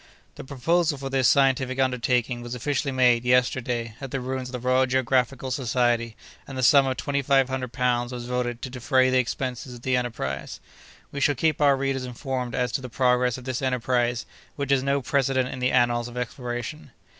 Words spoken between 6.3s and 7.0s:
and the sum of